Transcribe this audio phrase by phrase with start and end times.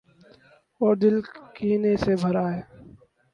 [0.81, 1.15] اوردل
[1.55, 2.61] کینے سے بھراہے۔